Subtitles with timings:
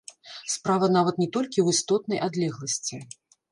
[0.53, 3.03] Справа нават не толькі ў істотнай адлегласці.